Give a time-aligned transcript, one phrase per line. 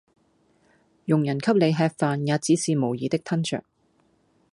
[1.05, 3.63] 佣人給你吃飯也只是無意的吞著